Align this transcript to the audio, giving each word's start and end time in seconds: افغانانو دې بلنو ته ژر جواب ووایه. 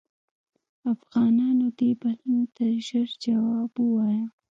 افغانانو 0.93 1.67
دې 1.77 1.89
بلنو 2.01 2.41
ته 2.55 2.65
ژر 2.87 3.09
جواب 3.23 3.71
ووایه. 3.77 4.25